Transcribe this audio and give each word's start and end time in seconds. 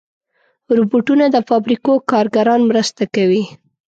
روبوټونه 0.77 1.25
د 1.29 1.37
فابریکو 1.49 1.93
کارګران 2.11 2.61
مرسته 2.69 3.03
کوي. 3.15 3.43